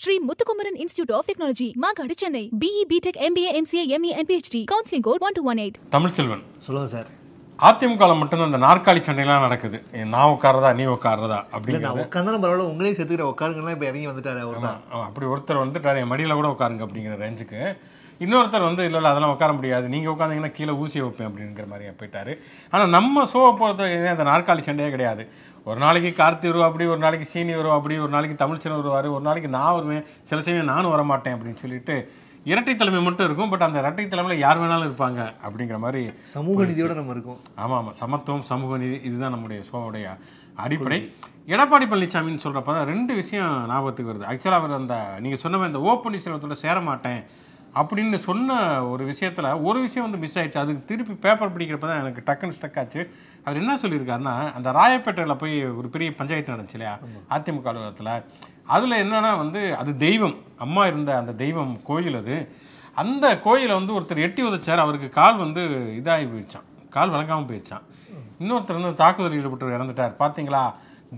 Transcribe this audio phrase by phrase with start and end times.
[0.00, 2.42] Sri Muthukumaran institute of technology Mangadu Chennai.
[2.60, 6.42] BE BTech MBA MCA ME and PhD counselling code one two one eight Tamilselvan.
[6.66, 7.10] சொல்லுங்க sir.
[7.58, 9.78] அதிமுகவில் மட்டும்தான் இந்த நாற்காலி சண்டைலாம் நடக்குது.
[10.14, 12.24] நான் உட்காரதா நீ உட்காரதா இல்ல அப்படிங்கிறது.
[12.30, 16.38] நான் பரவாயில்ல உங்களையும் சேர்த்துக்கிற உட்காருங்கன்னா இப்போ இறங்கி வந்துட்டாரு அவர் தான் அப்படி ஒருத்தர் வந்துட்டார் என் மடியில்
[16.40, 17.60] கூட உட்காருங்க அப்படிங்கிற ரேஞ்சுக்கு.
[18.24, 19.86] இன்னொருத்தர் வந்து இல்லை இல்லை அதெல்லாம் உட்கார முடியாது.
[19.92, 22.32] நீங்கள் உட்காந்தீங்கன்னா கீழே ஊசியை வைப்பேன் அப்படிங்கிற மாதிரி போயிட்டாரு.
[22.72, 25.22] ஆனால் நம்ம ஷோவை பொறுத்த அந்த நாற்காலி சண்டையே கிடையாது.
[25.68, 29.24] ஒரு நாளைக்கு கார்த்தி வருவா அப்படி ஒரு நாளைக்கு சீனி வருவா அப்படி ஒரு நாளைக்கு தமிழ்ச்சன் வருவார் ஒரு
[29.28, 31.96] நாளைக்கு நான் வருவேன் சில சமயம் நானும் வர மாட்டேன் அப்படின்னு சொல்லிட்டு
[32.50, 36.02] இரட்டை தலைமை மட்டும் இருக்கும் பட் அந்த இரட்டை தலைமையில் யார் வேணாலும் இருப்பாங்க அப்படிங்கிற மாதிரி
[36.36, 37.40] சமூக நீதியோட நம்ம இருக்கோம்.
[37.62, 40.06] ஆமாம் ஆமாம் சமத்துவம் சமூக நீதி இதுதான் நம்முடைய ஷோவுடைய
[40.64, 40.98] அடிப்படை.
[41.54, 44.28] எடப்பாடி பழனிசாமின்னு சொல்கிறப்ப தான் ரெண்டு விஷயம் ஞாபகத்துக்கு வருது.
[44.30, 47.20] ஆக்சுவலாக அவர் அந்த நீங்கள் சொன்ன மாதிரி இந்த ஓ பன்னீர்செல்வத்தோட சேர மாட்டேன்
[47.74, 48.56] அப்படின்னு சொன்ன
[48.88, 50.62] ஒரு விஷயத்தில் ஒரு விஷயம் வந்து மிஸ் ஆயிடுச்சு.
[50.62, 53.02] அதுக்கு திருப்பி பேப்பர் படிக்கிறப்ப தான் எனக்கு டக்குன்னு ஸ்டக் ஆச்சு.
[53.44, 56.98] அவர் என்ன சொல்லியிருக்காருன்னா அந்த ராயப்பேட்டையில் போய் ஒரு பெரிய பஞ்சாயத்து நடந்துச்சு இல்லையா?
[57.30, 58.12] அதிமுக அலுவலகத்தில்.
[58.64, 60.36] அதில் என்னன்னா வந்து அது தெய்வம்.
[60.58, 62.36] அம்மா இருந்த அந்த தெய்வம் கோயில் அது.
[62.94, 64.84] அந்த கோயிலை வந்து ஒருத்தர் எட்டி உதைச்சார்.
[64.84, 65.62] அவருக்கு கால் வந்து
[66.00, 67.86] இதாகி போயிடுச்சான் கால் வழங்காமல் போயிடுச்சான்
[68.42, 70.14] இன்னொருத்தர் வந்து தாக்குதல் ஈடுபட்டு இறந்துட்டார்.
[70.22, 70.62] பார்த்தீங்களா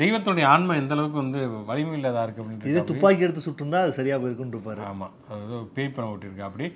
[0.01, 1.41] தெய்வத்தினுடைய ஆன்மை எந்த அளவுக்கு வந்து
[1.71, 4.83] வலிமை இல்லாதா இருக்கு இதே அப்படின்ட்டு துப்பாக்கி எடுத்து சுட்டிருந்தா அது சரியா போயிருக்குன்னு இருப்பாரு.
[4.91, 6.67] ஆமாம் அது பேய் பணம் ஓட்டியிருக்கு அப்படி.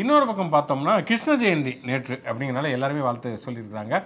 [0.00, 3.96] இன்னொரு பக்கம் பார்த்தோம்னா கிருஷ்ண ஜெயந்தி நேற்று அப்படிங்கிறனால எல்லாருமே வாழ்த்து சொல்லியிருக்கிறாங்க.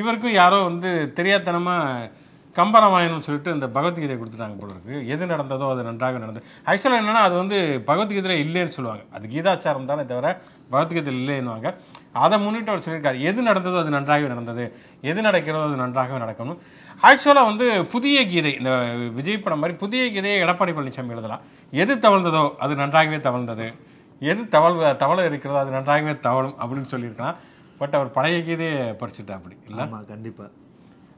[0.00, 2.10] இவருக்கும் யாரோ வந்து தெரியாதனமாக
[2.56, 4.94] கம்பராமாயணம்னு சொல்லிட்டு இந்த பகவத்கீதை கொடுத்துட்டாங்க போல இருக்கு.
[5.14, 6.46] எது நடந்ததோ அது நன்றாக நடந்தது.
[6.70, 7.58] ஆக்சுவலாக என்னன்னா அது வந்து
[7.88, 9.04] பகவத்கீதையில் இல்லைன்னு சொல்லுவாங்க.
[9.16, 10.28] அது கீதாச்சாரம் தானே தவிர
[10.72, 11.70] பகவத்கீதையில் இல்லைன்னுவாங்க.
[12.12, 13.20] அதை முன்னிட்டு அவர் சொல்லியிருக்காரு.
[13.20, 14.76] எது நடந்ததோ அது நன்றாகவே நடந்தது.
[15.00, 16.58] எது நடக்கிறதோ அது நன்றாகவே நடக்கணும்.
[17.02, 21.40] ஆக்சுவலாக வந்து புதிய கீதை இந்த விஜய் படம் மாதிரி புதிய கீதையை எடப்பாடி பழனிசாமி எழுதலாம்.
[21.70, 23.74] எது தவழ்ந்ததோ அது நன்றாகவே தவழ்ந்தது.
[24.20, 27.34] எது தவழ் தவள இருக்கிறதோ அது நன்றாகவே தவழும் அப்படின்னு சொல்லியிருக்கலாம்.
[27.78, 29.84] பட் அவர் பழைய கீதையை படிச்சுட்டா அப்படி இல்லை?
[29.84, 30.44] ஆமா கண்டிப்பா.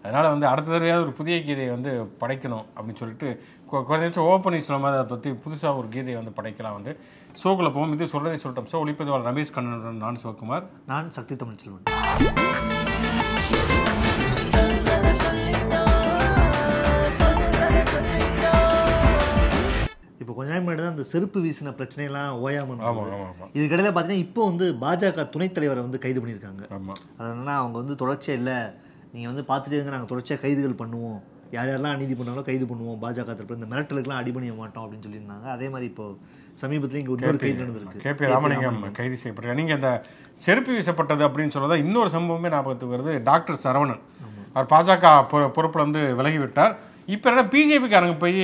[0.03, 4.81] அதனால் வந்து அடுத்த தடவையாவது ஒரு புதிய கீதையை வந்து படைக்கணும் அப்படின்னு சொல்லிட்டு கொ- குறைந்தபட்சம் ஓப்பன் சொல்லாம
[4.81, 7.01] அதை பற்றி புதுசாக ஒரு கீதையை வந்து படைக்கலாம் வந்து.
[7.41, 7.93] ஷோக்குள்ள போவோம்.
[7.97, 8.69] இது சொல்றதை சொல்லிட்டோம்.
[8.71, 10.65] ஸோ ஒளிப்பதிவாளர் ரமேஷ் கண்ணனுடன் நான் சிவகுமார்.
[10.91, 11.87] நான் சக்தி தமிழ் செல்வன்.
[20.21, 23.17] இப்போ கொஞ்ச நாள் முன்னாடி தான் அந்த செருப்பு வீசின பிரச்சனையெல்லாம் ஓயாம ஆமாம் இருந்தது.
[23.17, 26.63] ஆமாம் ஆமாம் இதுக்கிடையில பார்த்தீங்கன்னா இப்போ வந்து பாஜக துணைத் தலைவரை வந்து கைது பண்ணியிருக்காங்க.
[26.77, 28.59] ஆமாம் அதனால அவங்க வந்து தொடர்ச்சியாக இல்லை
[29.15, 31.21] நீங்கள் வந்து பார்த்துட்டே இருங்க நாங்கள் தொடர்ச்சியாக கைதுகள் பண்ணுவோம்.
[31.55, 35.47] யார் யாரெல்லாம் அநீதி பண்ணாலும் கைது பண்ணுவோம் பாஜக தரப்பு இந்த மிரட்டலுக்குலாம் அடிபணிய மாட்டோம் அப்படின்னு சொல்லியிருந்தாங்க.
[35.57, 36.05] அதே மாதிரி இப்போ
[36.63, 38.03] சமீபத்தில் இங்கே இன்னொரு கைது நடந்திருக்கு.
[38.05, 39.59] கே பி ராமலிங்கம் கைது செய்யப்பட்டார்.
[39.61, 39.91] நீங்கள் அந்த
[40.47, 43.15] செருப்பு வீசப்பட்டது அப்படின்னு சொல்லதான் இன்னொரு சம்பவமே ஞாபகத்துக்கு வருது.
[43.31, 44.03] டாக்டர் சரவணன்.
[44.55, 45.13] அவர் பாஜக
[45.57, 46.73] பொறுப்புல வந்து விலகி விட்டார்
[47.17, 48.43] இப்போ என்ன பிஜேபிக்காரங்க போய்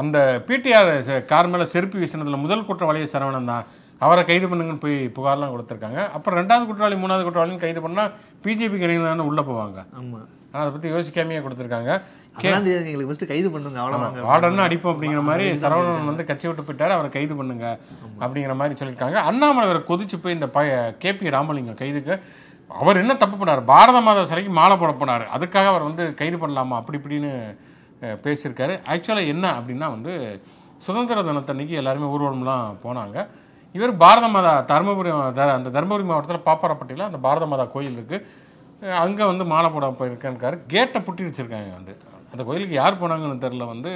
[0.00, 0.92] அந்த பிடிஆர்
[1.32, 3.66] கார் மேலே செருப்பு வீசினதுல முதல் குற்றவாளியே சரவணன் தான்.
[4.04, 6.00] அவரை கைது பண்ணுங்கன்னு போய் புகார்லாம் கொடுத்துருக்காங்க.
[6.16, 8.12] அப்புறம் ரெண்டாவது குற்றவாளி மூணாவது குற்றவாளின்னு கைது பண்ணால்
[8.44, 9.80] பிஜேபிக்கு இணைந்து தானே உள்ளே போவாங்க.
[9.98, 11.92] ஆமாம் ஆனால் அதை பற்றி யோசிக்காமையே கொடுத்துருக்காங்க.
[12.42, 17.08] எங்களுக்கு ஃபஸ்ட்டு கைது பண்ணுங்க அவ்வளோதாங்க வார்டன்னு அடிப்போம் அப்படிங்கிற மாதிரி சரவணன் வந்து கட்சி விட்டு போயிட்டாரு அவரை
[17.16, 17.66] கைது பண்ணுங்க
[18.22, 19.18] அப்படிங்கிற மாதிரி சொல்லியிருக்காங்க.
[19.30, 22.14] அண்ணாமலை அவரை கொதிச்சு போய் இந்த பய கேபி ராமலிங்கம் கைதுக்கு
[22.70, 23.62] அவர் என்ன தப்பு பண்ணார்?
[23.72, 25.24] பாரத மாதா சிலைக்கு மாலை போட போனார்.
[25.36, 26.76] அதுக்காக அவர் வந்து கைது பண்ணலாமா?
[26.80, 27.32] அப்படி இப்படின்னு
[28.24, 28.74] பேசியிருக்காரு.
[28.92, 30.12] ஆக்சுவலாக என்ன அப்படின்னா வந்து
[30.86, 33.18] சுதந்திர தினத்தன்னைக்கு எல்லாருமே ஊர்வலம்லாம் போனாங்க.
[33.76, 35.10] இவர் பாரத மாதா தருமபுரி
[35.58, 38.42] அந்த தருமபுரி மாவட்டத்தில் பாப்பாரப்பட்டியில் அந்த பாரத மாதா கோயில் இருக்குது
[39.04, 41.92] அங்கே வந்து மாலை போட போயிருக்காரு கேட்டை புட்டி வச்சுருக்காங்க வந்து.
[42.32, 43.92] அந்த கோயிலுக்கு யார் போனாங்கன்னு தெரில வந்து.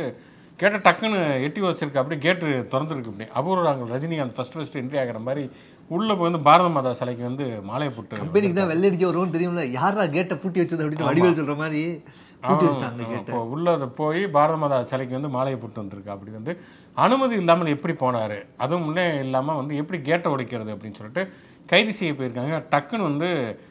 [0.60, 2.02] கேட்டை டக்குன்னு எட்டி வச்சிருக்க.
[2.02, 5.44] அப்படியே கேட்டு திறந்துருக்கு அப்படி அபூர்வராங்க ரஜினிகாந்த் ஃபஸ்ட் ஃபஸ்ட்டு என்ட்ரி ஆகிற மாதிரி
[5.90, 9.64] உள்ளே போய் வந்து பாரத மாதா சிலைக்கு வந்து மாலையை போட்டு கம்பெனிக்கு தான் வெள்ளை அடிக்க வருவோம் தெரியும்ல.
[9.78, 11.82] யாரா கேட்டை பூட்டி வச்சது அப்படின்னு வடிவேல் சொல்ற மாதிரி?
[13.20, 16.12] இப்போ உள்ளத போய் பாரத மாதா சிலைக்கு வந்து மாலையை போட்டு வந்திருக்கு.
[16.16, 16.52] அப்படி வந்து
[16.98, 18.44] அனுமதி இல்லாமல் எப்படி போனார்?
[18.56, 21.32] அதுவும் முன்னே இல்லாமல் வந்து எப்படி கேட்டை உடைக்கிறது அப்படின்னு சொல்லிட்டு
[21.66, 22.62] கைது செய்ய போயிருக்காங்க.
[22.70, 23.28] டக்குன்னு வந்து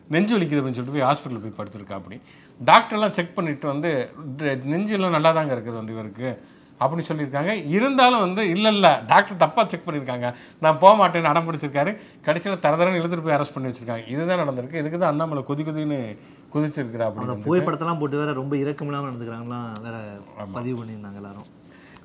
[0.07, 2.21] நெஞ்சு வலிக்குது அப்படின்னு சொல்லிட்டு போய் ஹாஸ்பிட்டல் போய் படுத்திருக்கா அப்படி
[2.65, 6.41] டாக்டர்லாம் செக் பண்ணிட்டு வந்து "ட- நெஞ்சு எல்லாம் நல்லா தாங்க இருக்குது வந்து இவருக்கு
[6.79, 7.67] அப்படின்னு சொல்லியிருக்காங்க.
[7.67, 10.33] இருந்தாலும் வந்து இல்லை இல்லை டாக்டர் தப்பாக செக் பண்ணியிருக்காங்க.
[10.59, 11.97] நான் போக மாட்டேன்னு அடம் பிடிச்சிருக்காரு.
[12.21, 14.07] கடைசியில் தரதரன்னு இழுத்துட்டு போய் அரெஸ்ட் பண்ணி வச்சிருக்காங்க.
[14.07, 14.73] இதுதான் நடந்திருக்கு.
[14.73, 16.17] இதுக்கு தான் அண்ணாமலை கொதி கொதின்னு
[16.53, 19.97] குதிச்சிருக்கிறா அந்த அப்படி புகைப்படத்தெல்லாம் போட்டு வேற ரொம்ப இரக்கம் இல்லாம நடந்துக்கிறாங்களாம் வேற
[20.51, 21.45] பதிவு பண்ணியிருந்தாங்க எல்லாரும்.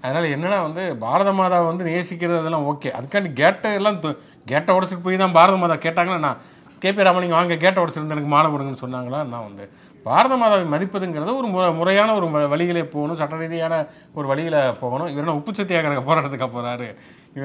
[0.03, 3.99] அதனால் என்னன்னா வந்து பாரத மாதாவை வந்து நேசிக்கிறது அதெல்லாம் ஓகே அதுக்காண்டி கேட்டை எல்லாம்
[4.47, 6.41] கேட்டை உடச்சிட்டு போய் தான் பாரத மாதா கேட்டாங்கன்னா நான்
[6.83, 9.21] கேபி ராமலிங்கம் வாங்க கேட்டை உடச்சிருந்து எனக்கு மாலை போடுங்கன்னு சொன்னாங்களா?
[9.33, 9.65] நான் வந்து
[10.07, 13.75] பாரத மாதாவை மதிப்பதுங்கிறது ஒரு முறை முறையான ஒரு வழிகளே போகணும் சட்ட ரீதியான
[14.19, 15.11] ஒரு வழியில் போகணும்.
[15.13, 16.89] இவர் என்ன உப்பு சத்தியாகிற போராட்டத்துக்கு போகிறாரு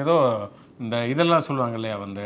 [0.04, 0.16] ஏதோ
[0.84, 2.24] இந்த இதெல்லாம் சொல்லுவாங்க இல்லையா வந்து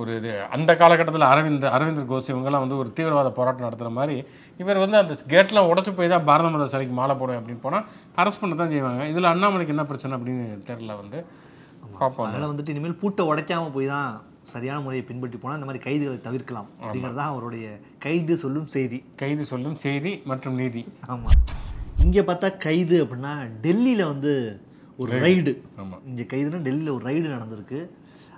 [0.00, 4.16] ஒரு இது அந்த காலகட்டத்தில் அரவிந்த் அரவிந்தர் கோஷ் இவங்கெல்லாம் வந்து ஒரு தீவிரவாத போராட்டம் நடத்துகிற மாதிரி
[4.60, 7.84] இவர் வந்து அந்த கேட்லாம் உடச்சி போய் தான் பாரத மாதா சிலைக்கு மாலை போடுவேன் அப்படின்னு போனால்
[8.20, 9.02] அரெஸ்ட் பண்ண தான் செய்வாங்க.
[9.12, 11.18] இதில் அண்ணாமலைக்கு என்ன பிரச்சனை அப்படின்னு தெரில வந்து.
[12.00, 14.10] பார்ப்போம் அதனால வந்துட்டு இனிமேல் பூட்டை உடைக்காம போய் தான்
[14.52, 17.66] சரியான முறையை பின்பற்றி போனால் இந்த மாதிரி கைதுகளை தவிர்க்கலாம் அப்படிங்கிறது தான் அவருடைய
[18.04, 18.98] கைது சொல்லும் செய்தி.
[19.22, 20.82] கைது சொல்லும் செய்தி மற்றும் நீதி.
[21.12, 21.38] ஆமாம்
[22.04, 23.34] இங்கே பார்த்தா கைது அப்படின்னா
[23.66, 24.32] டெல்லியில் வந்து
[25.02, 25.52] ஒரு ரைடு
[25.82, 25.98] ஆமா.
[26.10, 27.80] இங்கே கைதுனா டெல்லியில் ஒரு ரைடு நடந்திருக்கு.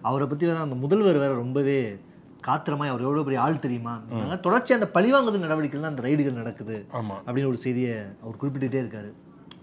[0.08, 1.78] அவரை பற்றி வேற அந்த முதல்வர் வேற ரொம்பவே
[2.46, 3.92] காத்திரமாய் அவர் எவ்வளோ பெரிய ஆள் தெரியுமா?
[4.46, 6.76] தொடர்ச்சி அந்த பழிவாங்குதல் நடவடிக்கைகள் தான் அந்த ரைடுகள் நடக்குது
[7.26, 9.10] அப்படின்னு ஒரு செய்தியை அவர் குறிப்பிட்டுட்டே இருக்காரு.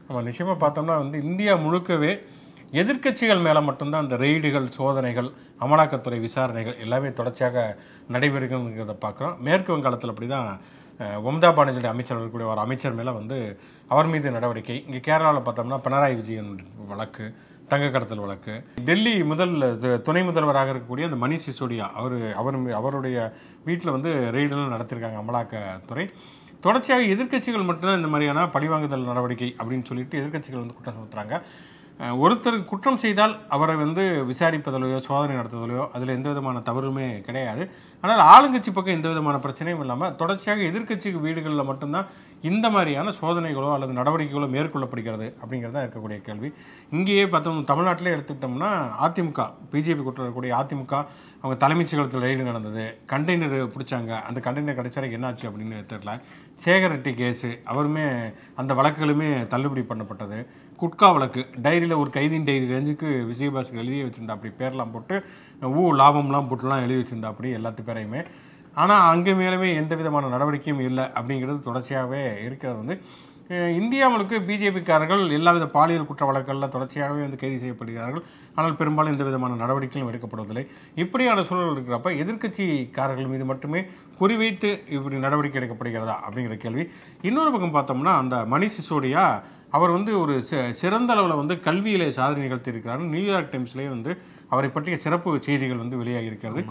[0.08, 2.14] ஆமாம் நிச்சயமாக பார்த்தோம்னா வந்து இந்தியா முழுக்கவே
[2.82, 5.30] எதிர்க்கட்சிகள் மேலே மட்டும்தான் அந்த ரெய்டுகள் சோதனைகள்
[5.66, 7.64] அமலாக்கத்துறை விசாரணைகள் எல்லாமே தொடர்ச்சியாக
[8.16, 9.36] நடைபெறுகிறத பார்க்குறோம்.
[9.48, 10.50] மேற்கு வங்காளத்தில் அப்படி தான்
[11.26, 13.38] மம்தா பானர்ஜியுடைய அமைச்சர் இருக்கக்கூடிய ஒரு அமைச்சர் மேலே வந்து
[13.94, 14.78] அவர் மீது நடவடிக்கை.
[14.88, 16.52] இங்கே கேரளாவில் பார்த்தோம்னா பினராயி விஜயன்
[16.92, 17.26] வழக்கு
[17.72, 18.54] தங்க கடத்தல் வழக்கு.
[18.88, 19.56] டெல்லி முதல்
[20.08, 23.18] துணை முதல்வராக இருக்கக்கூடிய அந்த மணி சிசோடியா அவர் அவர் அவருடைய
[23.68, 26.06] வீட்டில் வந்து ரெய்டெல்லாம் நடத்தியிருக்காங்க அமலாக்கத்துறை.
[26.66, 31.38] தொடர்ச்சியாக எதிர்க்கட்சிகள் மட்டும்தான் இந்த மாதிரியான பழிவாங்குதல் நடவடிக்கை அப்படின்னு சொல்லிட்டு எதிர்க்கட்சிகள் வந்து குற்றம் சுமத்துறாங்க.
[32.24, 37.64] ஒருத்தர் குற்றம் செய்தால் அவரை வந்து விசாரிப்பதிலையோ சோதனை நடத்துவதிலையோ அதில் எந்த விதமான தவறுமே கிடையாது.
[38.04, 42.08] ஆனால் ஆளுங்கட்சி பக்கம் எந்த விதமான பிரச்சனையும் இல்லாமல் தொடர்ச்சியாக எதிர்க்கட்சி வீடுகளில் மட்டும்தான்
[42.50, 46.50] இந்த மாதிரியான சோதனைகளோ அல்லது நடவடிக்கைகளோ மேற்கொள்ளப்படுகிறது அப்படிங்கிறது தான் இருக்கக்கூடிய கேள்வி.
[46.96, 48.70] இங்கேயே பார்த்தோம் தமிழ்நாட்டிலே எடுத்துக்கிட்டோம்னா
[49.08, 49.44] அதிமுக
[49.74, 50.96] பிஜேபி கூட்டம் இருக்கக்கூடிய அதிமுக
[51.42, 52.86] அவங்க தலைமைச் செயலகத்தில் ரெய்டு நடந்தது.
[53.12, 54.12] கண்டெய்னர் பிடிச்சாங்க.
[54.30, 56.14] அந்த கண்டெய்னர் கிடைச்சாரு என்னாச்சு அப்படின்னு தெரியல.
[56.66, 58.08] சேகர் ரெட்டி கேஸு அவருமே
[58.62, 60.40] அந்த வழக்குகளுமே தள்ளுபடி பண்ணப்பட்டது.
[60.82, 65.16] குட்கா வழக்கு டைரியில் ஒரு கைதின் டைரி ரேஞ்சுக்கு விஜயபாஸ்கர் எழுதி வச்சிருந்தா அப்படி பேர்லாம் போட்டு
[65.82, 68.22] ஊ லாபம்லாம் போட்டுலாம் எழுதி வச்சிருந்தா அப்படி எல்லாத்து பேரையுமே.
[68.76, 72.96] ஆனால் அங்கே மேலுமே எந்த விதமான நடவடிக்கையும் இல்லை அப்படிங்கிறது தொடர்ச்சியாகவே இருக்கிறது வந்து
[73.52, 78.24] இந்தியாவுக்கு இந்தியா முழுக்க பிஜேபிக்காரர்கள் எல்லாவித பாலியல் குற்ற வழக்குகளில் தொடர்ச்சியாகவே வந்து கைது செய்யப்படுகிறார்கள்.
[78.58, 80.64] ஆனால் பெரும்பாலும் எந்த விதமான நடவடிக்கையும் எடுக்கப்படுவதில்லை
[81.04, 83.82] இப்படியான சூழல் இருக்கிறப்ப எதிர்க்கட்சிக்காரர்கள் மீது மட்டுமே
[84.22, 86.86] குறிவைத்து இப்படி நடவடிக்கை எடுக்கப்படுகிறதா அப்படிங்கிற கேள்வி.
[87.30, 89.26] இன்னொரு பக்கம் பார்த்தோம்னா அந்த மணிஷ் சிசோடியா
[89.78, 90.34] அவர் வந்து ஒரு
[90.82, 93.06] சிறந்த அளவில் வந்து கல்வியிலே சாதனை நிகழ்த்தியிருக்கிறார்.
[93.16, 94.14] நியூயார்க் டைம்ஸ்லேயே வந்து
[94.54, 96.64] அவரை பற்றிய சிறப்பு செய்திகள் வந்து வெளியாகி இருக்கிறது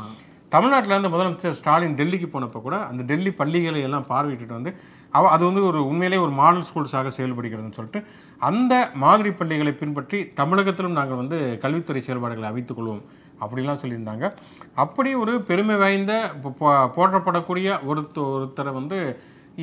[0.53, 4.73] தமிழ்நாட்டில் இருந்து முதலமைச்சர் ஸ்டாலின் டெல்லிக்கு போனப்போ கூட அந்த டெல்லி பள்ளிகளை எல்லாம் பார்வையிட்டுட்டு வந்து
[5.13, 8.01] அவ அது வந்து ஒரு உண்மையிலே ஒரு மாடல் ஸ்கூல்ஸாக செயல்படுகிறதுன்னு சொல்லிட்டு
[8.49, 8.75] அந்த
[9.05, 13.03] மாதிரி பள்ளிகளை பின்பற்றி தமிழகத்திலும் நாங்கள் வந்து கல்வித்துறை செயல்பாடுகளை அமைத்துக் கொள்வோம்
[13.43, 14.27] அப்படிலாம் சொல்லியிருந்தாங்க.
[14.85, 16.13] அப்படி ஒரு பெருமை வாய்ந்த
[16.97, 18.99] போற்றப்படக்கூடிய ஒருத்த ஒருத்தரை வந்து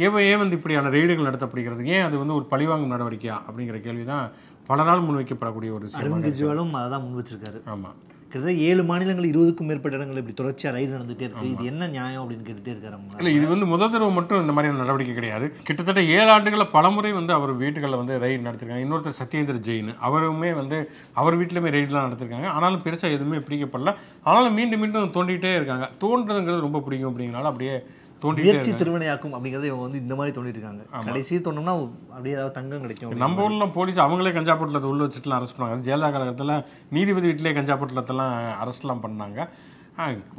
[0.06, 1.84] ஏன் ஏன் வந்து இப்படியான ரெய்டுகள் நடத்தப்படுகிறது.
[1.95, 4.25] ஏன் அது வந்து ஒரு பழிவாங்கும் நடவடிக்கையா அப்படிங்கிற கேள்வி தான்
[4.69, 7.60] பல நாள் முன்வைக்கப்படக்கூடிய ஒரு அரவிந்த் கெஜ்ரிவாலும் அதை தான் முன் வச்சிருக்காரு.
[7.74, 7.98] ஆமாம்
[8.31, 11.51] கிட்டத்தட்ட ஏழு மாநிலங்கள் இருபதுக்கும் மேற்பட்ட இடங்கள் இப்படி தொடர்ச்சியாக ரைடு நடந்துகிட்டே இருக்கு.
[11.51, 13.19] இது என்ன நியாயம் அப்படின்னு கேட்டுட்டே இருக்காரு அவங்க.
[13.19, 15.45] இல்லை இது வந்து முதல் தடவை மட்டும் இந்த மாதிரியான நடவடிக்கை கிடையாது.
[15.68, 18.83] கிட்டத்தட்ட ஏழு ஆண்டுகளில் பலமுறை வந்து அவர் வீட்டுகளில் வந்து ரைடு நடத்திருக்காங்க.
[18.85, 20.79] இன்னொருத்தர் சத்யேந்திர ஜெயின் அவருமே வந்து
[21.13, 22.50] அவர் வீட்டிலுமே ரைடுலாம் நடத்திருக்காங்க.
[22.57, 23.94] ஆனாலும் பெருசாக எதுவுமே பிடிக்கப்படல.
[24.24, 25.88] ஆனாலும் மீண்டும் மீண்டும் தோண்டிகிட்டே இருக்காங்க.
[26.06, 27.77] தோன்றதுங்கிறது ரொம்ப பிடிக்கும் அப்படிங்கிறனால அப்படியே
[28.24, 31.74] முயற்சி திருவினையாக்கும் அப்படிங்கறத இவங்க வந்து இந்த மாதிரி தோண்டிட்டு இருக்காங்க கடைசி தோணும்னா
[32.16, 36.12] அப்படியே ஏதாவது தங்கம் கிடைக்கும் நம்ம ஊர்ல போலீஸ் அவங்களே கஞ்சா பொட்டலத்தை உள்ள வச்சுட்டுலாம் அரெஸ்ட் பண்ணாங்க ஜெயலலிதா
[36.16, 36.56] காலகட்டத்தில்
[36.98, 39.40] நீதிபதி வீட்டிலே கஞ்சா பொட்டலத்தெல்லாம் அரெஸ்ட்லாம் பண்ணாங்க.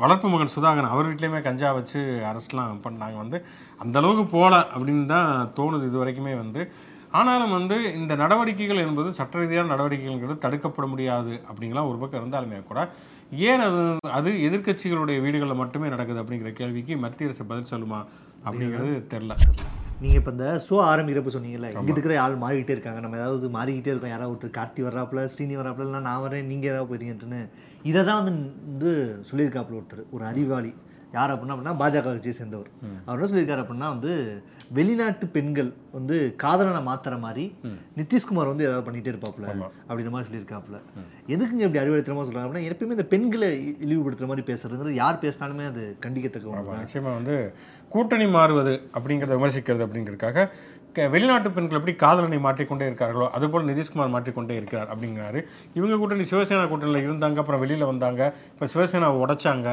[0.02, 3.16] வளர்ப்பு மகன் சுதாகரன் அவர் வீட்லேயுமே கஞ்சா வச்சு அரெஸ்ட்லாம் பண்ணாங்க.
[3.22, 3.38] வந்து
[3.84, 6.62] அந்த அளவுக்கு போகல அப்படின்னு தான் தோணுது இது வரைக்குமே வந்து.
[7.18, 12.80] ஆனாலும் வந்து இந்த நடவடிக்கைகள் என்பது சட்ட ரீதியான நடவடிக்கைகள்ங்கிறது தடுக்கப்பட முடியாது அப்படிங்கலாம் ஒரு பக்கம் இருந்தாலுமே கூட
[13.32, 13.80] ஏன் அது
[14.10, 18.04] அது எதிர்க்கட்சிகளுடைய வீடுகளில் மட்டுமே நடக்குது அப்படிங்கிற கேள்விக்கு மத்திய அரசு பதில் சொல்லுமா
[18.44, 19.34] அப்படிங்கிறது தெரில
[20.00, 23.00] நீங்க இப்ப இந்த ஷோ ஆரம்பிக்கிறப்ப சொன்னீங்கல்ல இங்க இருக்கிற ஆள் மாறிக்கிட்டே இருக்காங்க.
[23.00, 24.10] நம்ம ஏதாவது மாறிக்கிட்டே இருக்கோம்.
[24.10, 27.48] யாராவது ஒருத்தர் கார்த்தி வர்றாப்புல ஸ்ரீனி வர்றாப்புல இல்லைன்னா நான் வரேன் நீங்க ஏதாவது போயிருங்கன்ட்டுன்னு.
[27.82, 30.74] இதை தான் வந்து வந்து சொல்லியிருக்காப்புல ஒருத்தர் ஒரு அறிவாளி.
[31.12, 32.68] யார் அப்படின்னா அப்படின்னா பாஜக கட்சியை சேர்ந்தவர்.
[33.04, 34.10] அவர் என்ன சொல்லியிருக்காரு அப்படின்னா வந்து
[34.70, 37.44] வெளிநாட்டு பெண்கள் வந்து காதலனை மாத்துற மாதிரி
[37.96, 39.46] நிதிஷ்குமார் வந்து ஏதாவது பண்ணிட்டே இருப்பாப்புல
[39.88, 40.78] அப்படின்ற மாதிரி சொல்லியிருக்காப்புல.
[41.28, 42.46] எதுக்குங்க இப்படி அறிவுறுத்தமா சொல்றாங்க?
[42.46, 47.36] அப்படின்னா எப்பயுமே இந்த பெண்களை இ- இழிவுபடுத்துற மாதிரி பேசுறதுங்கிறது யார் பேசினாலுமே அது கண்டிக்கத்தக்க ஒன்று நிச்சயமாக வந்து
[47.88, 50.48] கூட்டணி மாறுவது அப்படிங்கிறத விமர்சிக்கிறது அப்படிங்கிறதுக்காக
[51.08, 55.40] வெளிநாட்டு பெண்கள் எப்படி காதலனை மாற்றிக்கொண்டே இருக்கார்களோ அதுபோல் நிதிஷ்குமார் மாற்றிக்கொண்டே இருக்கிறார் அப்படிங்கிறாரு.
[55.74, 58.20] இவங்க கூட்டணி சிவசேனா கூட்டணியில் இருந்தாங்க அப்புறம் வெளியில் வந்தாங்க
[58.52, 59.68] இப்போ சிவசேனாவை உடைச்சாங்க.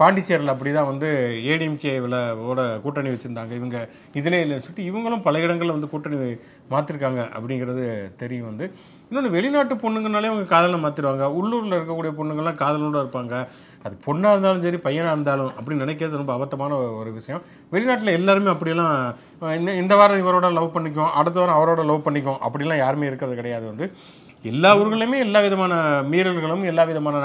[0.00, 1.08] பாண்டிச்சேரியில் அப்படி தான் வந்து
[1.52, 3.52] ஏடிஎம்கேவில் ஓட கூட்டணி வச்சுருந்தாங்க.
[3.60, 3.76] இவங்க
[4.18, 6.16] இதிலே இல்லைன்னு சொல்லிட்டு இவங்களும் பல இடங்களில் வந்து கூட்டணி
[6.72, 7.84] மாற்றிருக்காங்க அப்படிங்கிறது
[8.22, 8.66] தெரியும் வந்து.
[9.08, 13.34] இன்னொன்று வெளிநாட்டு பொண்ணுங்கனாலே அவங்க காதலை மாற்றிடுவாங்க உள்ளூரில் இருக்கக்கூடிய பொண்ணுங்கள்லாம் காதலோடு இருப்பாங்க.
[13.86, 17.42] அது பொண்ணாக இருந்தாலும் சரி பையனாக இருந்தாலும் அப்படின்னு நினைக்கிறது ரொம்ப அபத்தமான ஒரு விஷயம்.
[17.74, 18.94] வெளிநாட்டில் எல்லாருமே அப்படியெல்லாம்
[19.58, 23.66] இந்த இந்த வாரம் இவரோட லவ் பண்ணிக்கும் அடுத்த வாரம் அவரோட லவ் பண்ணிக்கும் அப்படிலாம் யாருமே இருக்கிறது கிடையாது
[23.72, 23.86] வந்து.
[24.44, 25.74] எல்லா ஊர்களையுமே எல்லா விதமான
[26.10, 27.16] மீறல்களும் எல்லா விதமான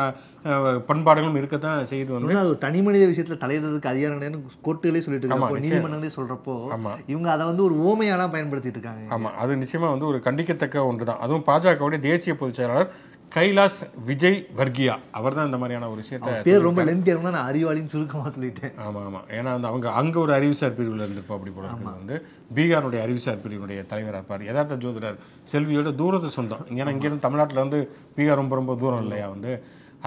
[0.88, 5.58] பண்பாடுகளும் இருக்கத்தான் செய்து வந்து அது தனி மனித விஷயத்துல தலையிடுறதுக்கு அதிகாரம் இல்லைன்னு கோர்ட்டுகளே சொல்லிட்டு ஆமா, இருக்காங்க
[5.58, 5.76] நிச்சயம்.
[5.76, 6.94] நீதிமன்றங்களே சொல்றப்போ ஆமா.
[7.12, 11.22] இவங்க அதை வந்து ஒரு ஓமையாலாம் பயன்படுத்திட்டு இருக்காங்க ஆமாம் அது நிச்சயமாக வந்து ஒரு கண்டிக்கத்தக்க ஒன்று தான்
[11.24, 12.90] அதுவும் பாஜகவுடைய தேசிய பொதுச் செயலாளர்
[13.36, 14.94] கைலாஷ் விஜய் வர்கியா.
[15.18, 18.74] அவர் தான் இந்த மாதிரியான ஒரு விஷயத்தை பேர் ரொம்ப லென்த் இருந்தா நான் அறிவாளின்னு சுருக்கமா சொல்லிட்டேன்.
[18.86, 22.16] ஆமாம் ஆமாம் ஏன்னா வந்து அவங்க அங்கே ஒரு அறிவுசார் பிரிவில் இருந்திருப்போம் அப்படி போல வந்து
[22.56, 25.20] பீகாருடைய அறிவுசார் பிரிவினுடைய தலைவராக இருப்பார் யதார்த்த ஜோதிடர்
[25.52, 26.66] செல்வியோட தூரத்து சொந்தம்.
[26.80, 27.80] ஏன்னா இங்கேருந்து தமிழ்நாட்டில் வந்து
[28.18, 29.54] பீகார் ரொம்ப ரொம்ப தூரம் இல்லையா வந்து.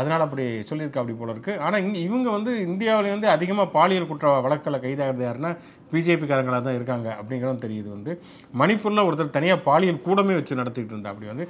[0.01, 4.33] அதனால் அப்படி சொல்லியிருக்கா அப்படி போல இருக்குது ஆனால் இங்கே இவங்க வந்து இந்தியாவிலே வந்து அதிகமாக பாலியல் குற்ற
[4.47, 5.53] வழக்கில் கைதாகிறது யாருன்னா
[5.93, 8.13] பிஜேபிக்காரங்களாக தான் இருக்காங்க அப்படிங்கிறதும் தெரியுது வந்து.
[8.61, 11.47] மணிப்பூரில் ஒருத்தர் தனியாக பாலியல் கூடமே வச்சு நடத்திட்டு இருந்தா அப்படி வந்து.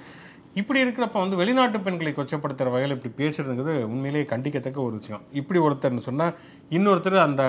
[0.60, 5.22] இப்படி இருக்கிறப்ப வந்து வெளிநாட்டு பெண்களை கொச்சப்படுத்துகிற வகையில் இப்படி பேசுறதுங்கிறது உண்மையிலேயே கண்டிக்கத்தக்க ஒரு விஷயம்.
[5.40, 6.34] இப்படி ஒருத்தர்னு சொன்னால்
[6.76, 7.44] இன்னொருத்தர் அந்த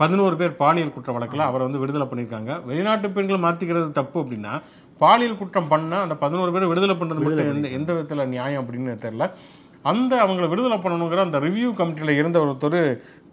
[0.00, 4.54] பதினோரு பேர் பாலியல் குற்ற வழக்கில் அவரை வந்து விடுதலை பண்ணியிருக்காங்க வெளிநாட்டு பெண்களை மாற்றிக்கிறது தப்பு அப்படின்னா
[5.02, 9.26] பாலியல் குற்றம் பண்ணால் அந்த பதினோரு பேர் விடுதலை பண்ணுறது மட்டும் எந்த எந்த விதத்தில் நியாயம் அப்படின்னு தெரியல.
[9.90, 12.78] அந்த அவங்களை விடுதலை பண்ணணுங்கிற அந்த ரிவ்யூ கமிட்டியில் இருந்த ஒருத்தர்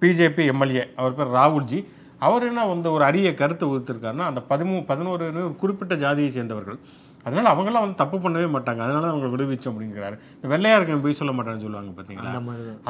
[0.01, 1.79] பிஜேபி எம்எல்ஏ அவர் பேர் ராகுல்ஜி.
[2.27, 5.25] அவர் என்ன வந்து ஒரு அரிய கருத்தை உதிர்த்திருக்காருன்னா அந்த பதிமூ பதினோரு
[5.61, 6.79] குறிப்பிட்ட ஜாதியை சேர்ந்தவர்கள்.
[7.25, 8.81] அதனால அவங்கெல்லாம் வந்து தப்பு பண்ணவே மாட்டாங்க.
[8.85, 10.15] அதனால தான் அவங்களை விடுவிச்சோம் அப்படிங்கிறாரு.
[10.53, 12.33] வெள்ளையா இருக்கவன் போய் சொல்ல மாட்டான்னு சொல்லுவாங்க பார்த்தீங்களா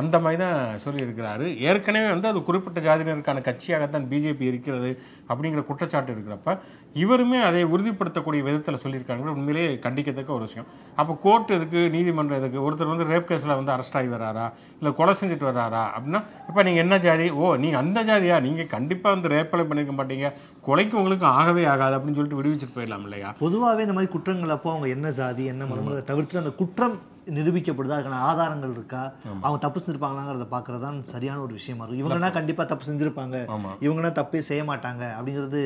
[0.02, 1.48] அந்த மாதிரி தான் சொல்லியிருக்கிறாரு.
[1.70, 4.92] ஏற்கனவே வந்து அது குறிப்பிட்ட ஜாதியினருக்கான கட்சியாகத்தான் பிஜேபி இருக்கிறது.
[5.32, 6.58] அப்படிங்கிற குற்றச்சாட்டு இருக்கிறப்ப
[7.04, 10.68] இவருமே அதை உறுதிப்படுத்தக்கூடிய விதத்தில் சொல்லியிருக்காங்க உண்மையிலேயே கண்டிக்கத்தக்க ஒரு விஷயம்.
[11.02, 12.64] அப்போ கோர்ட் எதுக்கு நீதிமன்றம் எதுக்கு?
[12.66, 14.46] ஒருத்தர் வந்து ரேப் கேஸில் வந்து அரெஸ்ட் ஆகி வராரா?
[14.80, 15.84] இல்லை கொலை செஞ்சுட்டு வராரா?
[15.96, 17.28] அப்படின்னா இப்போ நீங்கள் என்ன ஜாதி?
[17.42, 18.38] ஓ நீங்கள் அந்த ஜாதியா?
[18.48, 20.30] நீங்கள் கண்டிப்பாக வந்து ரேப்பெல்லாம் பண்ணியிருக்க மாட்டீங்க.
[20.68, 23.32] கொலைக்கு உங்களுக்கு ஆகவே ஆகாது அப்படின்னு சொல்லிட்டு விடுவிச்சிட்டு போயிடலாம் இல்லையா?
[23.46, 26.98] பொதுவாகவே இந்த மாதிரி குற்றங்கள் அப்போ அவங்க என்ன ஜாதி என்ன மதம் தவிர்த்து அந்த குற்றம்
[27.38, 27.96] நிரூபிக்கப்படுதா?
[27.98, 29.02] அதுக்கான ஆதாரங்கள் இருக்கா?
[29.44, 32.02] அவங்க தப்பு செஞ்சிருப்பாங்களாங்கிறத பார்க்கறது தான் சரியான ஒரு விஷயமா இருக்கும்.
[32.04, 33.38] இவங்கன்னா கண்டிப்பா தப்பு செஞ்சிருப்பாங்க.
[33.86, 35.62] இவங்கன்னா தப்பே செய்ய மாட்டாங்க அப்படிங்கிறது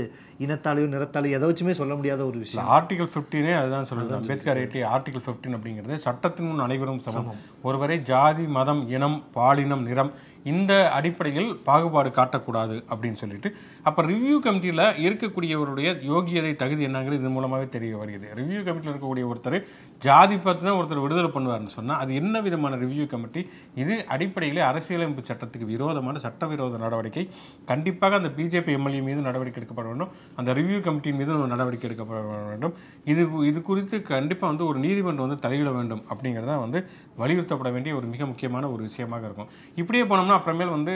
[0.45, 2.69] இனத்தாலேயோ நிறத்தாலேயோ எதை வச்சுமே சொல்ல முடியாத ஒரு விஷயம்.
[2.77, 7.41] ஆர்டிகல் ஃபிஃப்டீனே அதுதான் சொல்லுது அம்பேத்கர் ஐட்டி ஆர்டிகல் ஃபிஃப்டீன் அப்படிங்கிறது சட்டத்தின் முன் அனைவரும் சமம்.
[7.69, 10.13] ஒருவரை ஜாதி மதம் இனம் பாலினம் நிறம்
[10.51, 13.49] இந்த அடிப்படையில் பாகுபாடு காட்டக்கூடாது அப்படின்னு சொல்லிட்டு
[13.89, 18.27] அப்போ ரிவ்யூ கமிட்டியில் இருக்கக்கூடியவருடைய யோகியதை தகுதி என்னங்கிறது இது மூலமாகவே தெரிய வருகிறது.
[18.39, 19.57] ரிவ்யூ கமிட்டியில் இருக்கக்கூடிய ஒருத்தர்
[20.05, 23.43] ஜாதி பார்த்து தான் ஒருத்தர் விடுதலை பண்ணுவார்னு சொன்னால் அது என்ன விதமான ரிவ்யூ கமிட்டி
[23.83, 27.25] இது அடிப்படையிலே அரசியலமைப்பு சட்டத்துக்கு விரோதமான சட்டவிரோத நடவடிக்கை.
[27.71, 30.11] கண்டிப்பாக அந்த பிஜேபி எம்எல்ஏ மீது நடவடிக்கை எடுக்கப்பட வேண்டும்.
[30.39, 32.21] அந்த ரிவ்யூ கமிட்டி மீது நடவடிக்கை எடுக்கப்பட
[32.51, 32.75] வேண்டும்.
[33.13, 36.79] இது இது குறித்து கண்டிப்பாக வந்து ஒரு நீதிமன்றம் வந்து தலையிட வேண்டும் அப்படிங்கிறத வந்து
[37.21, 39.51] வலியுறுத்தப்பட வேண்டிய ஒரு மிக முக்கியமான ஒரு விஷயமாக இருக்கும்.
[39.81, 40.95] இப்படியே போனோம்னா அப்புறமேல் வந்து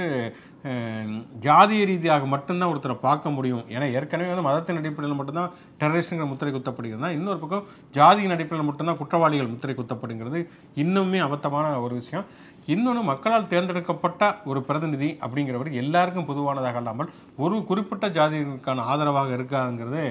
[1.46, 3.62] ஜாதிய ரீதியாக மட்டும்தான் ஒருத்தரை பார்க்க முடியும்.
[3.76, 7.68] ஏன்னா ஏற்கனவே வந்து மதத்தின் அடிப்படையில் மட்டும்தான் டெரரிஸ்ட்டுங்கிற முத்திரை குத்தப்படுகிறதுனா இன்னொரு பக்கம்
[7.98, 10.42] ஜாதியின் அடிப்படையில் மட்டும்தான் குற்றவாளிகள் முத்திரை குத்தப்படுங்கிறது
[10.84, 12.26] இன்னுமே அபத்தமான ஒரு விஷயம்.
[12.74, 20.04] இன்னொன்று மக்களால் தேர்ந்தெடுக்கப்பட்ட ஒரு பிரதிநிதி அப்படிங்கிறவர் எல்லாருக்கும் பொதுவானதாக இல்லாமல் ஒரு குறிப்பிட்ட ஜாதியினருக்கான ஆதரவாக இருக்காங்கிறது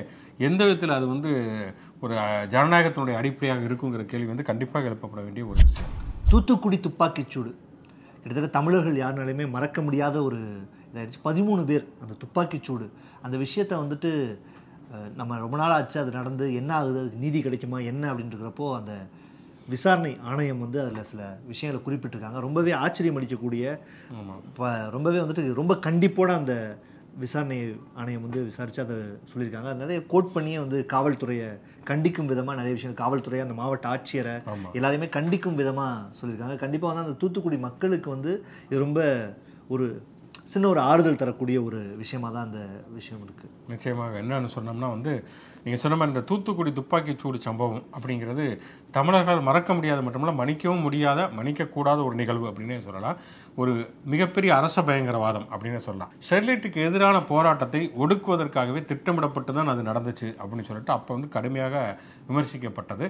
[0.49, 1.31] எந்த விதத்தில் அது வந்து
[2.05, 2.15] ஒரு
[2.55, 5.95] ஜனநாயகத்தினுடைய அடிப்படையாக இருக்குங்கிற கேள்வி வந்து கண்டிப்பாக எழுப்பப்பட வேண்டிய ஒரு விஷயம்.
[6.31, 7.51] தூத்துக்குடி துப்பாக்கிச்சூடு
[8.23, 10.39] கிட்டத்தட்ட தமிழர்கள் யாருனாலுமே மறக்க முடியாத ஒரு
[10.93, 12.87] இதாகிடுச்சு பதிமூணு பேர் அந்த துப்பாக்கிச்சூடு
[13.23, 14.11] அந்த விஷயத்தை வந்துட்டு
[15.17, 18.93] நம்ம ரொம்ப நாள் ஆச்சு அது நடந்து என்ன ஆகுது அதுக்கு நீதி கிடைக்குமா என்ன அப்படின்னு இருக்கிறப்போ அந்த
[19.69, 22.39] விசாரணை ஆணையம் வந்து அதில் சில விஷயங்களை குறிப்பிட்டிருக்காங்க.
[22.39, 23.65] ரொம்பவே ஆச்சரியம் அளிக்கக்கூடிய
[24.49, 26.55] இப்போ ரொம்பவே வந்துட்டு ரொம்ப கண்டிப்போட அந்த
[27.23, 27.59] விசாரணை
[28.01, 28.97] ஆணையம் வந்து விசாரித்து அதை
[29.31, 31.49] சொல்லியிருக்காங்க அது நிறைய கோட் பண்ணியே வந்து காவல்துறையை
[31.91, 34.37] கண்டிக்கும் விதமாக நிறைய விஷயங்கள் காவல்துறை அந்த மாவட்ட ஆட்சியரை.
[34.79, 38.33] எல்லாரையுமே கண்டிக்கும் விதமாக சொல்லியிருக்காங்க கண்டிப்பாக வந்து அந்த தூத்துக்குடி மக்களுக்கு வந்து
[38.69, 39.01] இது ரொம்ப
[39.75, 39.87] ஒரு
[40.53, 42.61] சின்ன ஒரு ஆறுதல் தரக்கூடிய ஒரு விஷயமாக தான் அந்த
[42.99, 45.13] விஷயம் இருக்குது நிச்சயமாக என்னன்னு சொன்னோம்னா வந்து
[45.65, 48.45] நீங்கள் சொன்ன மாதிரி இந்த தூத்துக்குடி துப்பாக்கி சூடு சம்பவம் அப்படிங்கிறது
[48.97, 53.19] தமிழர்களால் மறக்க முடியாத மட்டுமல்ல மன்னிக்கவும் முடியாத மன்னிக்கக்கூடாத ஒரு நிகழ்வு அப்படின்னே சொல்லலாம்.
[53.61, 53.73] ஒரு
[54.13, 56.13] மிகப்பெரிய அரச பயங்கரவாதம் அப்படின்னே சொல்லலாம்.
[56.27, 61.77] ஸ்டெர்லைட்டுக்கு எதிரான போராட்டத்தை ஒடுக்குவதற்காகவே திட்டமிடப்பட்டு தான் அது நடந்துச்சு அப்படின்னு சொல்லிட்டு அப்போ வந்து கடுமையாக
[62.31, 63.07] விமர்சிக்கப்பட்டது.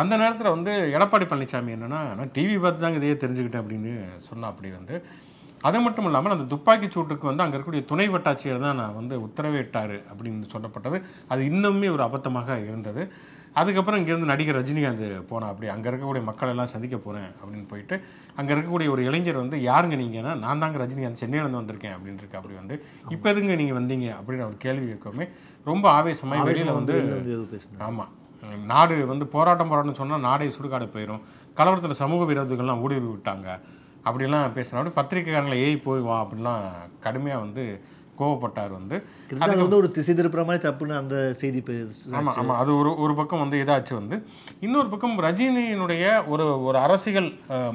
[0.00, 3.92] அந்த நேரத்தில் வந்து எடப்பாடி பழனிசாமி என்னென்னா நான் டிவி பார்த்து தாங்க இதையே தெரிஞ்சுக்கிட்டேன் அப்படின்னு
[4.28, 4.96] சொன்னால் அப்படி வந்து
[5.68, 9.96] அது மட்டும் இல்லாமல் அந்த துப்பாக்கிச் சூட்டுக்கு வந்து அங்கே இருக்கக்கூடிய துணை வட்டாட்சியர் தான் நான் வந்து உத்தரவிட்டார்
[10.10, 10.98] அப்படின்னு சொல்லப்பட்டது.
[11.32, 13.04] அது இன்னுமே ஒரு அபத்தமாக இருந்தது.
[13.60, 17.94] அதுக்கப்புறம் இங்கேருந்து நடிகர் ரஜினிகாந்த் போனா அப்படி அங்கே இருக்கக்கூடிய மக்கள் எல்லாம் சந்திக்க போகிறேன் அப்படின்னு போயிட்டு
[18.38, 20.32] அங்கே இருக்கக்கூடிய ஒரு இளைஞர் வந்து யாருங்க நீங்கன்னா?
[20.44, 22.38] நான் தாங்க ரஜினிகாந்த் சென்னையிலேருந்து வந்திருக்கேன் அப்படின்னு இருக்கு.
[22.40, 22.76] அப்படி வந்து
[23.14, 24.08] இப்போ எதுங்க நீங்கள் வந்தீங்க?
[24.18, 25.26] அப்படின்னு ஒரு கேள்வி இருக்கவுமே
[25.70, 26.96] ரொம்ப ஆவேசமாய் வெளியில் வந்து
[27.90, 28.10] ஆமாம்
[28.72, 31.22] நாடு வந்து போராட்டம் போராட்டம்னு சொன்னால் நாடே சுடுகாடு போயிடும்
[31.58, 33.48] கலவரத்தில் சமூக விரோதிகள்லாம் ஊடுருவி விட்டாங்க.
[34.06, 36.62] அப்படிலாம் பேசினா அப்படி பத்திரிக்கைக்காரங்களை ஏய் போய் வா அப்படிலாம்
[37.06, 37.64] கடுமையாக வந்து
[38.18, 38.96] கோவப்பட்டார் வந்து.
[39.44, 41.60] அது வந்து ஒரு திசை திருப்புற மாதிரி தப்புன்னு அந்த செய்தி
[42.18, 44.16] ஆமாம் ஆமாம் அது ஒரு ஒரு பக்கம் வந்து இதாச்சு வந்து.
[44.66, 47.30] இன்னொரு பக்கம் ரஜினியினுடைய ஒரு ஒரு அரசியல்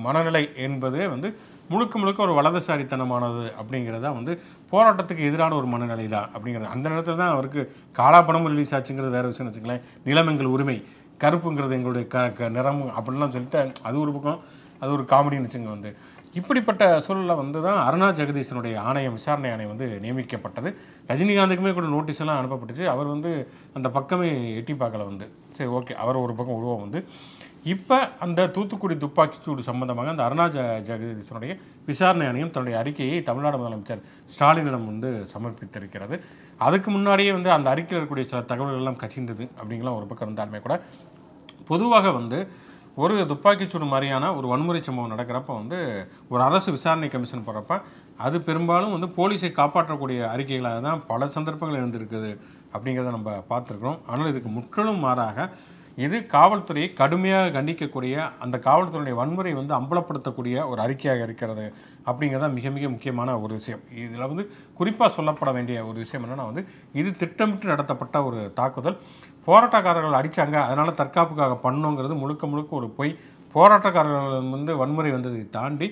[0.06, 1.30] மனநிலை என்பது வந்து
[1.72, 4.34] முழுக்க முழுக்க ஒரு வலதுசாரித்தனமானது அப்படிங்கிறதா வந்து
[4.74, 6.70] போராட்டத்துக்கு எதிரான ஒரு மனநிலை தான் அப்படிங்கிறது.
[6.76, 7.62] அந்த நேரத்தில் தான் அவருக்கு
[7.96, 10.78] காலாப்படமும் ரிலீஸ் ஆச்சுங்கிறது வேற விஷயம் வச்சுக்கலாம் நிலம் எங்கள் உரிமை
[11.20, 12.06] கருப்புங்கிறது எங்களுடைய
[12.38, 14.40] க நிறம் அப்படிலாம் சொல்லிட்டு அது ஒரு பக்கம்
[14.82, 15.92] அது ஒரு காமெடின்னு வச்சுங்க வந்து.
[16.40, 20.70] இப்படிப்பட்ட சூழலில் வந்து தான் அருணா ஜெகதீசனுடைய ஆணையம் விசாரணை ஆணையம் வந்து நியமிக்கப்பட்டது.
[21.10, 22.86] ரஜினிகாந்துக்குமே கூட நோட்டீஸ் எல்லாம் அனுப்பப்பட்டுச்சு.
[22.94, 23.32] அவர் வந்து
[23.78, 24.30] அந்த பக்கமே
[24.60, 25.28] எட்டி பார்க்கல வந்து.
[25.58, 27.02] சரி ஓகே அவர் ஒரு பக்கம் உருவம் வந்து.
[27.74, 30.46] இப்போ அந்த தூத்துக்குடி துப்பாக்கிச்சூடு சம்பந்தமாக அந்த அருணா
[30.90, 31.54] ஜெகதீசனுடைய
[31.90, 34.04] விசாரணை ஆணையம் தன்னுடைய அறிக்கையை தமிழ்நாடு முதலமைச்சர்
[34.36, 36.18] ஸ்டாலினிடம் வந்து சமர்ப்பித்திருக்கிறது.
[36.68, 40.76] அதுக்கு முன்னாடியே வந்து அந்த அறிக்கையில் இருக்கக்கூடிய சில தகவல்கள் எல்லாம் கசிந்தது அப்படிங்கலாம் ஒரு பக்கம் இருந்தாலுமே கூட.
[41.72, 42.40] பொதுவாக வந்து
[43.04, 45.80] ஒரு துப்பாக்கிச்சூடு மாதிரியான ஒரு வன்முறை சம்பவம் நடக்கிறப்ப வந்து
[46.34, 47.74] ஒரு அரசு விசாரணை கமிஷன் போகிறப்ப
[48.26, 52.32] அது பெரும்பாலும் வந்து போலீஸை காப்பாற்றக்கூடிய அறிக்கைகளாக தான் பல சந்தர்ப்பங்கள் இருந்திருக்குது
[52.74, 54.00] அப்படிங்கிறத நம்ம பார்த்துருக்குறோம்.
[54.12, 55.50] ஆனால் இதுக்கு முற்றிலும் மாறாக
[56.06, 61.66] இது காவல்துறையை கடுமையாக கண்டிக்கக்கூடிய அந்த காவல்துறையுடைய வன்முறை வந்து அம்பலப்படுத்தக்கூடிய ஒரு அறிக்கையாக இருக்கிறது
[62.10, 63.82] அப்படிங்கிறத மிக மிக முக்கியமான ஒரு விஷயம்.
[64.04, 64.44] இதில் வந்து
[64.80, 66.64] குறிப்பாக சொல்லப்பட வேண்டிய ஒரு விஷயம் என்னன்னா வந்து
[67.02, 69.00] இது திட்டமிட்டு நடத்தப்பட்ட ஒரு தாக்குதல்.
[69.48, 70.58] போராட்டக்காரர்கள் அடிச்சாங்க.
[70.66, 73.14] அதனால தற்காப்புக்காக பண்ணோங்கிறது முழுக்க முழுக்க ஒரு பொய்.
[73.56, 75.90] போராட்டக்காரர்கள் வந்து வன்முறை வந்ததை தாண்டி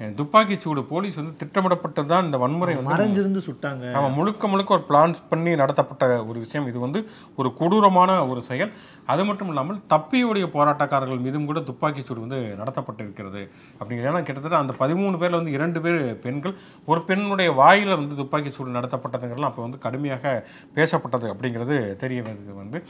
[0.00, 3.84] அஹ், துப்பாக்கிச் சூடு போலீஸ் வந்து திட்டமிடப்பட்டு தான் இந்த வன்முறை வந்து மறைஞ்சிருந்து சுட்டாங்க.
[3.94, 6.66] ஆமாம் முழுக்க முழுக்க ஒரு பிளான் பண்ணி நடத்தப்பட்ட ஒரு விஷயம்.
[6.66, 7.00] இது வந்து
[7.36, 8.70] ஒரு கொடூரமான ஒரு செயல்.
[9.12, 13.42] அது மட்டும் இல்லாமல் தப்பியுடைய போராட்டக்காரர்கள் மீதும் கூட துப்பாக்கிச் சூடு வந்து நடத்தப்பட்டிருக்கிறது.
[13.78, 16.54] அப்படிங்கிறது ஏன்னா கிட்டத்தட்ட அந்த பதிமூணு பேரில் வந்து இரண்டு பேர் பெண்கள்
[16.90, 20.34] ஒரு பெண்ணுடைய வாயில் வந்து துப்பாக்கிச் சூடு நடத்தப்பட்டதுங்கிறலாம் அப்போ வந்து கடுமையாக
[20.78, 22.80] பேசப்பட்டது அப்படிங்கிறது தெரிய வருது வந்து.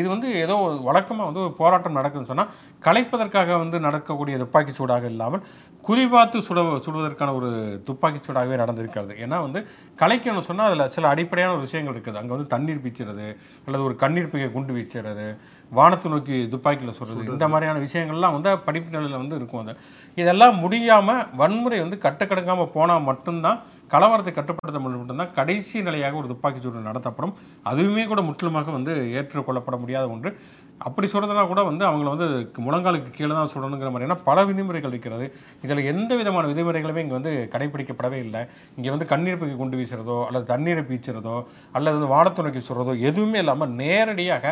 [0.00, 0.56] இது வந்து ஏதோ
[0.88, 2.52] வழக்கமாக வந்து ஒரு போராட்டம் நடக்குதுன்னு சொன்னால்
[2.88, 5.44] கலைப்பதற்காக வந்து நடக்கக்கூடிய துப்பாக்கிச் சூடாக இல்லாமல்
[5.88, 7.48] குறிபார்த்து சுட சுடுவதற்கான ஒரு
[7.88, 9.12] துப்பாக்கிச் சூடாகவே நடந்திருக்கிறது.
[9.24, 9.60] ஏன்னா வந்து
[10.02, 12.20] கலைக்கணும்னு சொன்னால் அதில் சில அடிப்படையான ஒரு விஷயங்கள் இருக்குது.
[12.20, 13.26] அங்கே வந்து தண்ணீர் பீச்சுறது
[13.66, 15.26] அல்லது ஒரு கண்ணீர் பையை குண்டு வீச்சுறது
[15.70, 17.28] வானத்தை நோக்கி துப்பாக்கியில் சுடுறது.
[17.28, 19.76] இந்த மாதிரியான விஷயங்கள்லாம் வந்து படிப்பு நிலையில் வந்து இருக்கும் அது.
[20.14, 26.78] இதெல்லாம் முடியாமல் வன்முறை வந்து கட்டுக்கடங்காமல் போனால் மட்டும்தான் கலவரத்தை கட்டுப்படுத்த மட்டும்தான் கடைசி நிலையாக ஒரு துப்பாக்கிச் சூடு
[26.78, 27.34] நடத்தப்படும்.
[27.64, 30.38] அதுவுமே கூட முற்றிலுமாக வந்து ஏற்றுக்கொள்ளப்பட முடியாத ஒன்று.
[30.80, 32.26] அப்படி சொல்கிறதுனா கூட வந்து அவங்கள வந்து
[32.66, 35.26] முழங்காலுக்கு கீழே தான் சுடணுங்கிற மாதிரியான பல விதிமுறைகள் இருக்கிறது.
[35.64, 38.42] இதில் எந்த விதமான விதிமுறைகளுமே இங்கே வந்து கடைபிடிக்கப்படவே இல்லை.
[38.76, 41.36] இங்கே வந்து கண்ணீர் பைக்கு கொண்டு வீசுகிறதோ அல்லது தண்ணீரை பீச்சுறதோ
[41.76, 44.44] அல்லது வந்து வாடத்துணைக்கு சொல்கிறதோ சுடுறதோ எதுவுமே இல்லாமல் நேரடியாக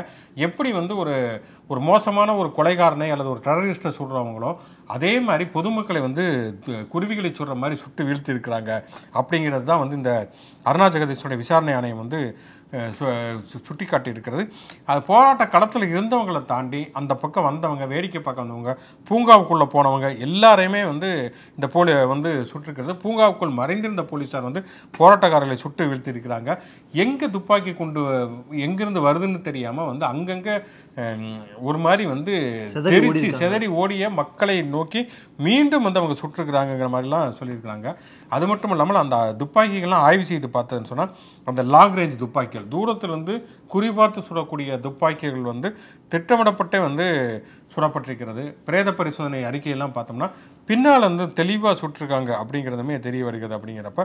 [0.46, 1.14] எப்படி வந்து ஒரு
[1.70, 4.50] ஒரு மோசமான ஒரு கொலைகாரனை அல்லது ஒரு டெரரிஸ்ட்டை சுடுறவங்களோ
[4.86, 6.24] அதே மாதிரி பொதுமக்களை வந்து
[6.94, 8.72] குருவிகளை சுடுற மாதிரி சுட்டு வீழ்த்தி இருக்கிறாங்க
[9.20, 10.14] அப்படிங்கிறது தான் வந்து இந்த
[10.66, 12.20] அருணா ஜெகதீஷோட விசாரணை ஆணையம் வந்து
[13.66, 14.42] சுட்டி காட்டியிருக்கிறது
[14.90, 18.72] அது போராட்ட களத்தில் இருந்தவங்களை தாண்டி அந்த பக்கம் வந்தவங்க வேடிக்கை பார்க்க வந்தவங்க
[19.08, 21.10] பூங்காவுக்குள்ளே போனவங்க எல்லாரையுமே வந்து
[21.56, 22.94] இந்த போலி வந்து சுட்டிருக்கிறது.
[23.02, 24.62] பூங்காவுக்குள் மறைந்திருந்த போலீஸார் வந்து
[24.98, 26.50] போராட்டக்காரர்களை சுட்டு வீழ்த்தியிருக்கிறாங்க.
[27.04, 28.00] எங்கே துப்பாக்கி கொண்டு
[28.66, 30.56] எங்கிருந்து வருதுன்னு தெரியாமல் வந்து அங்கங்கே
[31.68, 32.34] ஒரு மாதிரி வந்து
[32.96, 33.28] தெரிச்சு.
[33.42, 35.00] சிதறி ஓடிய மக்களை நோக்கி
[35.46, 37.88] மீண்டும் வந்து அவங்க சுட்டிருக்கிறாங்கிற மாதிரிலாம் சொல்லியிருக்கிறாங்க.
[38.36, 41.14] அது மட்டும் இல்லாமல் அந்த துப்பாக்கிகள்லாம் ஆய்வு செய்து பார்த்ததுன்னு சொன்னால்
[41.50, 43.34] அந்த லாங் ரேஞ்ச் துப்பாக்கிகள் தூரத்தில் வந்து
[43.74, 45.70] குறிபார்த்து சுடக்கூடிய துப்பாக்கிகள் வந்து
[46.14, 47.06] திட்டமிடப்பட்டே வந்து
[47.74, 48.42] சுடப்பட்டிருக்கிறது.
[48.66, 50.28] பிரேத பரிசோதனை அறிக்கையெல்லாம் பார்த்தோம்னா
[50.70, 54.02] பின்னால் வந்து தெளிவாக சுட்டிருக்காங்க அப்படிங்கிறதுமே தெரிய வருகிறது அப்படிங்கிறப்ப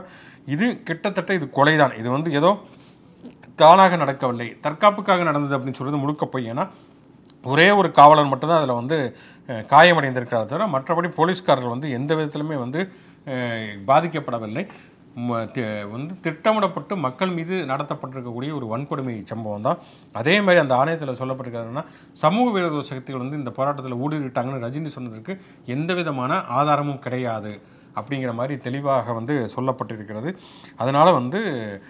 [0.54, 1.96] இது கிட்டத்தட்ட இது கொலைதான்.
[2.00, 2.52] இது வந்து ஏதோ
[3.62, 6.50] தானாக நடக்கவில்லை தற்காப்புக்காக நடந்தது அப்படின்னு சொல்கிறது முழுக்க போய்.
[6.52, 6.64] ஏன்னா
[7.44, 8.96] ஒரே ஒரு காவலர் மட்டும்தான் அதில் வந்து
[9.48, 12.92] காயமடைந்திருக்கிறார் தவிர மற்றபடி போலீஸ்காரர்கள் வந்து எந்த விதத்திலுமே வந்து
[13.86, 14.66] பாதிக்கப்படவில்லை.
[15.18, 19.78] ம- வந்து திட்டமிடப்பட்டு மக்கள் மீது நடத்தப்பட்டிருக்கக்கூடிய ஒரு வன்கொடுமை சம்பவம் தான்.
[20.12, 25.94] அதே மாதிரி அந்த ஆணையத்தில் சொல்லப்பட்டிருக்காருன்னா சமூக விரோத சக்திகள் வந்து இந்த போராட்டத்தில் ஊடுருவிட்டாங்கன்னு ரஜினி சொன்னதற்கு எந்த
[25.94, 27.60] விதமான ஆதாரமும் கிடையாது
[27.94, 30.36] அப்படிங்கிற மாதிரி தெளிவாக வந்து சொல்லப்பட்டிருக்கிறது.
[30.76, 31.82] அதனால் வந்து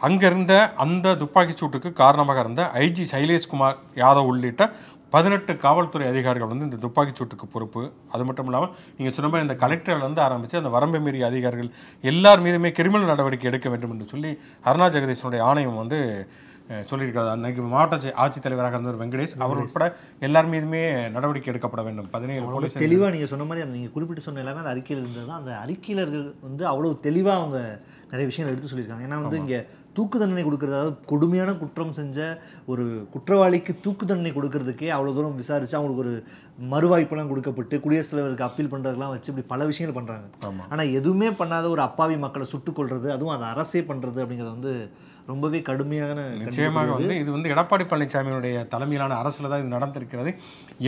[0.00, 4.70] அங்கிருந்த அந்த துப்பாக்கிச் சூட்டுக்கு காரணமாக இருந்த ஐஜி சைலேஷ்குமார் யாதவ் உள்ளிட்ட
[5.12, 7.92] பதினெட்டு காவல்துறை அதிகாரிகள் வந்து இந்த துப்பாக்கிச் சூட்டுக்கு பொறுப்பு.
[8.12, 11.70] அது மட்டும் இல்லாமல் நீங்கள் சொன்ன மாதிரி இந்த கலெக்டர்லேருந்து ஆரம்பித்து அந்த வரம்பை மீறிய அதிகாரிகள்
[12.02, 16.28] எல்லார் மீதுமே கிரிமினல் நடவடிக்கை எடுக்க வேண்டும் என்று சொல்லி அருணா ஜெகதீஷனுடைய ஆணையம் வந்து
[16.70, 19.38] சொல்லியிருக்காரு அன்னைக்கு மாவட்ட ஆட்சி- ஆட்சித்தலைவராக இருந்தவர் வெங்கடேஷ்.
[19.38, 22.10] அவர் உட்பட எல்லார் மீதுமே நடவடிக்கை எடுக்கப்பட வேண்டும்.
[22.10, 25.38] பதினேழு போலீஸ் தெளிவா நீங்க சொன்ன மாதிரி அந்த நீங்க குறிப்பிட்டு சொன்ன எல்லாமே அந்த அறிக்கையில் இருந்தது தான்.
[25.38, 29.06] அந்த அறிக்கையில இருக்க வந்து அவ்வளவு தெளிவா அவங்க நிறைய விஷயங்கள் எடுத்து சொல்லியிருக்காங்க.
[29.06, 29.66] ஏன்னா வந்து இங்க
[29.96, 32.18] தூக்கு தண்டனை கொடுக்கறது அதாவது கொடுமையான குற்றம் செஞ்ச
[32.68, 36.14] ஒரு குற்றவாளிக்கு தூக்கு தண்டனை கொடுக்கறதுக்கே அவ்வளவு தூரம் விசாரிச்சு அவங்களுக்கு ஒரு
[36.72, 40.64] மறுவாய்ப்பெல்லாம் கொடுக்கப்பட்டு குடியரசுத் தலைவருக்கு அப்பீல் பண்றதெல்லாம் வச்சு இப்படி பல விஷயங்கள் பண்றாங்க ஆமா.
[40.68, 44.74] ஆனா எதுவுமே பண்ணாத ஒரு அப்பாவி மக்களை சுட்டுக் கொள்றது அதுவும் அதை அரசே பண்றது அப்படிங்கிறது வந்து
[45.30, 50.30] ரொம்பவே கடுமையான நிச்சயமாக வந்து இது வந்து எடப்பாடி பழனிசாமியினுடைய தலைமையிலான அரசில் தான் இது நடந்திருக்கிறது.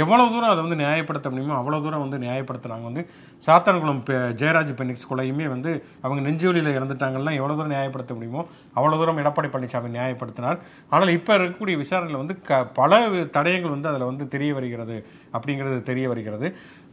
[0.03, 3.05] எவ்வளவு தூரம் அதை வந்து நியாயப்படுத்த முடியுமோ அவ்வளோ தூரம் வந்து நியாயப்படுத்துனாங்க வந்து
[3.47, 4.01] சாத்தான்குளம்
[4.41, 5.71] ஜெயராஜ் பெனிக்ஸ் கொலையுமே வந்து
[6.05, 8.43] அவங்க நெஞ்சுவலியில் இறந்துட்டாங்கன்னா எவ்வளோ தூரம் நியாயப்படுத்த முடியுமோ
[8.79, 10.59] அவ்வளோ தூரம் எடப்பாடி பழனிசாமி நியாயப்படுத்தினார்.
[10.95, 13.01] ஆனால் இப்போ இருக்கக்கூடிய விசாரணையில் வந்து க பல
[13.37, 14.97] தடயங்கள் வந்து அதில் வந்து தெரிய வருகிறது
[15.37, 16.49] அப்படிங்கிறது தெரிய வருகிறது.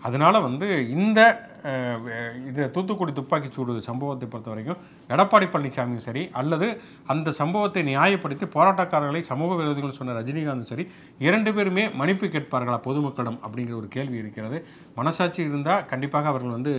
[0.07, 1.19] அதனால வந்து இந்த
[2.49, 4.79] இது தூத்துக்குடி துப்பாக்கிச் சூடு சம்பவத்தை பொறுத்த வரைக்கும்
[5.13, 6.67] எடப்பாடி பழனிசாமியும் சரி அல்லது
[7.11, 10.85] அந்த சம்பவத்தை நியாயப்படுத்தி போராட்டக்காரர்களை சமூக விரோதிகள் சொன்ன ரஜினிகாந்தும் சரி
[11.25, 14.59] இரண்டு பேருமே மன்னிப்பு கேட்பார்களா பொதுமக்களிடம் அப்படிங்கிற ஒரு கேள்வி இருக்கிறது.
[14.99, 16.73] மனசாட்சி இருந்தால் கண்டிப்பாக அவர்கள் வந்து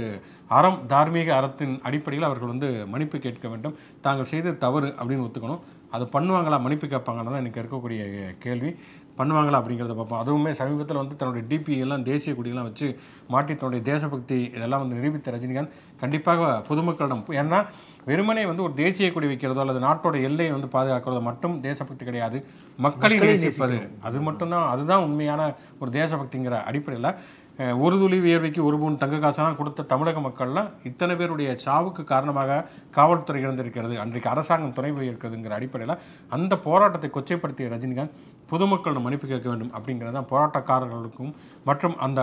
[0.59, 3.77] அறம் தார்மீக அறத்தின் அடிப்படையில் அவர்கள் வந்து மன்னிப்பு கேட்க வேண்டும்.
[4.07, 5.63] தாங்கள் செய்த தவறு அப்படின்னு ஒத்துக்கணும்.
[5.97, 8.03] அது பண்ணுவாங்களா மன்னிப்பு கேட்பாங்கன்னு தான் எனக்கு இருக்கக்கூடிய
[8.45, 8.71] கேள்வி.
[9.19, 10.21] பண்ணுவாங்களா அப்படிங்கிறத பார்ப்போம்.
[10.23, 12.89] அதுவுமே சமீபத்தில் வந்து தன்னுடைய டிபி எல்லாம் தேசிய கொடியெல்லாம் வச்சு
[13.33, 17.59] மாட்டி தன்னுடைய தேசபக்தி இதெல்லாம் வந்து நிரூபித்த ரஜினிகாந்த் கண்டிப்பாக பொதுமக்களிடம் ஏன்னா
[18.07, 22.39] வெறுமனே வந்து ஒரு தேசிய கொடி வைக்கிறதோ அல்லது நாட்டோட எல்லையை வந்து பாதுகாக்கிறதோ மட்டும் தேசபக்தி கிடையாது.
[22.79, 23.77] மக்களை நேசிப்பது
[24.09, 25.41] அது மட்டும்தான் அதுதான் உண்மையான
[25.79, 27.11] ஒரு தேசபக்திங்கிற அடிப்படையில்
[27.59, 32.61] ஒரு துளி வியர்வைக்கு ஒரு மூணு தங்க காசெல்லாம் கொடுத்த தமிழக மக்கள்லாம் இத்தனை பேருடைய சாவுக்கு காரணமாக
[32.97, 36.01] காவல்துறை இழந்திருக்கிறது அன்றைக்கு அரசாங்கம் துணை போயிருக்கிறதுங்கிற அடிப்படையில்
[36.37, 38.17] அந்த போராட்டத்தை கொச்சைப்படுத்திய ரஜினிகாந்த்
[38.53, 41.33] பொதுமக்களிடம் மன்னிப்பு கேட்க வேண்டும் அப்படிங்கிறது தான் போராட்டக்காரர்களுக்கும்
[41.71, 42.23] மற்றும் அந்த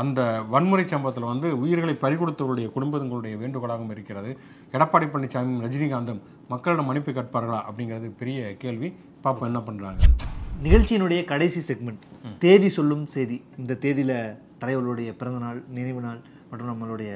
[0.00, 0.20] அந்த
[0.52, 4.30] வன்முறை சம்பவத்தில் வந்து உயிர்களை பறிகொடுத்தவருடைய குடும்பங்களுடைய வேண்டுகோளாகவும் இருக்கிறது.
[4.76, 8.90] எடப்பாடி பழனிசாமியும் ரஜினிகாந்தும் மக்களிடம் மன்னிப்பு கேட்பார்களா அப்படிங்கிறது பெரிய கேள்வி.
[9.24, 10.29] பாப்போம் என்ன பண்ணுறாங்க
[10.64, 12.02] நிகழ்ச்சியினுடைய கடைசி செக்மெண்ட்
[12.42, 13.36] தேதி சொல்லும் செய்தி.
[13.60, 14.18] இந்த தேதியில்
[14.62, 16.18] தலைவர்களுடைய பிறந்தநாள் நினைவு நாள்
[16.48, 17.12] மற்றும் நம்மளுடைய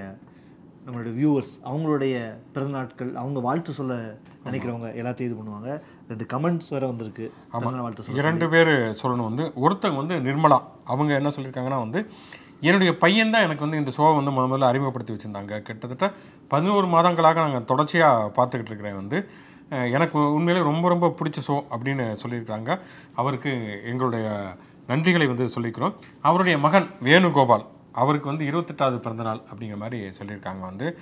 [0.85, 2.15] நம்மளுடைய வியூவர்ஸ் அவங்களுடைய
[2.55, 3.99] பிறந்த நாட்கள் அவங்க வாழ்த்து சொல்ல
[4.47, 5.71] நினைக்கிறவங்க எல்லாத்தையும் இது பண்ணுவாங்க.
[6.11, 7.27] ரெண்டு கமெண்ட்ஸ் வேற வந்திருக்கு.
[7.53, 10.61] பிறந்தநாள் வாழ்த்து சொல்ல இரண்டு பேர் சொல்லணும் வந்து ஒருத்தங்க வந்து நிர்மலா.
[10.95, 12.01] அவங்க என்ன சொல்லியிருக்காங்கன்னா வந்து
[12.69, 15.55] என்னுடைய பையன் தான் எனக்கு வந்து இந்த ஷோவை வந்து முத முதல்ல அறிமுகப்படுத்தி வச்சுருந்தாங்க.
[15.69, 16.07] கிட்டத்தட்ட
[16.53, 19.21] பதினோரு மாதங்களாக நாங்கள் தொடர்ச்சியாக பார்த்துக்கிட்டு இருக்கிறேன் வந்து.
[19.71, 22.79] எனக்கு உண்மையிலே ரொம்ப ரொம்ப பிடிச்ச ஷோ அப்படின்னு சொல்லியிருக்காங்க
[23.15, 23.53] அவருக்கு
[23.85, 24.55] எங்களுடைய
[24.89, 25.95] நன்றிகளை வந்து சொல்லிக்கிறோம்.
[26.21, 30.99] அவருடைய மகன் வேணுகோபால் அவருக்கு வந்து இருபத்தெட்டாவது பிறந்தநாள் அப்படிங்கிற மாதிரி சொல்லியிருக்காங்க வந்து.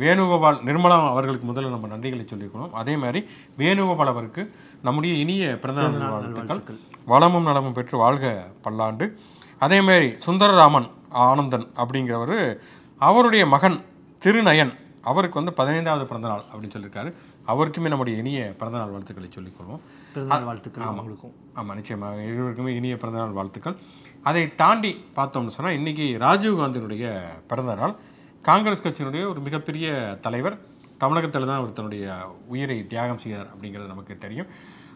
[0.00, 3.20] வேணுகோபால் நிர்மலா அவர்களுக்கு முதல்ல நம்ம நன்றிகளை சொல்லியிருக்கணும் அதே மாதிரி
[3.58, 6.62] வேணுகோபால் அவருக்கு நம்முடைய இனிய பிறந்தநாள் வாழ்த்துக்கள்.
[7.06, 9.18] வளமும் நலமும் பெற்று வாழ்க பல்லாண்டு.
[9.58, 12.58] அதே மாதிரி சுந்தரராமன் ஆனந்தன் அப்படிங்கிறவர்
[12.98, 13.78] அவருடைய மகன்
[14.24, 17.10] திருநயன் அவருக்கு வந்து பதினைந்தாவது பிறந்தநாள் அப்படின்னு சொல்லியிருக்காரு.
[17.50, 19.80] அவருக்குமே நம்முடைய இனிய பிறந்தநாள் வாழ்த்துக்களை சொல்லிக்கொள்வோம்.
[20.14, 21.32] பிறந்தநாள் வாழ்த்துக்கள் அவங்களுக்கும்.
[21.54, 23.76] ஆமாம் நிச்சயமாக இருவருக்குமே இனிய பிறந்தநாள் வாழ்த்துக்கள்.
[24.22, 27.94] அதை தாண்டி பார்த்தோம்னு சொன்னால் இன்றைக்கி ராஜீவ்காந்தியினுடைய பிறந்தநாள்.
[28.42, 30.58] காங்கிரஸ் கட்சியினுடைய ஒரு மிகப்பெரிய தலைவர்.
[30.98, 34.46] தமிழகத்தில் தான் அவர் தன்னுடைய உயிரை தியாகம் செய்தார் அப்படிங்கிறது நமக்கு தெரியும்.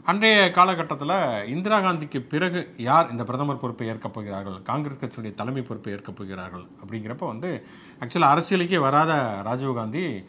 [0.05, 4.63] அன்றைய காலகட்டத்தில் இந்திரா காந்திக்கு பிறகு யார் இந்த பிரதமர் பொறுப்பை ஏற்கப் போகிறார்கள்?
[4.63, 7.67] காங்கிரஸ் கட்சியுடைய தலைமை பொறுப்பை ஏற்கப் போகிறார்கள் அப்படிங்கிறப்ப வந்து
[8.01, 10.25] ஆக்சுவலாக அரசியலுக்கே வராத ராஜீவ்காந்தி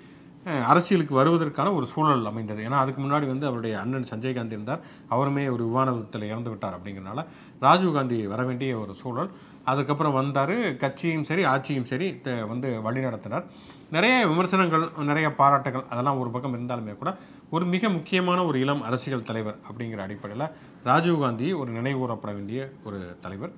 [0.46, 2.64] அரசியலுக்கு வருவதற்கான ஒரு சூழல் அமைந்தது.
[2.64, 4.80] ஏன்னா அதுக்கு முன்னாடி வந்து அவருடைய அண்ணன் சஞ்சய் காந்தி இருந்தார்.
[5.10, 7.26] அவருமே ஒரு விமான இறந்து விட்டார் அப்படிங்கிறனால
[7.62, 9.30] ராஜீவ்காந்தி வர வேண்டிய ஒரு சூழல்.
[9.66, 10.76] அதுக்கப்புறம் வந்தார்.
[10.76, 13.46] கட்சியும் சரி ஆட்சியும் சரி த- வந்து வழி நடத்தினார்.
[13.92, 17.18] நிறைய விமர்சனங்கள் நிறைய பாராட்டுகள் அதெல்லாம் ஒரு பக்கம் இருந்தாலுமே கூட
[17.50, 20.48] ஒரு மிக முக்கியமான ஒரு இளம் அரசியல் தலைவர் அப்படிங்கிற அடிப்படையில்
[20.86, 23.52] ராஜீவ்காந்தி ஒரு நினைவுகூரப்பட வேண்டிய ஒரு தலைவர்.